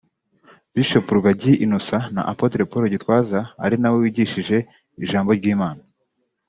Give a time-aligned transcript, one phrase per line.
[0.73, 4.57] Bishop Rugagi Innocent na Apotre Dr Paul Gitwaza ari nawe wigishije
[5.03, 5.81] ijambo ry'Imana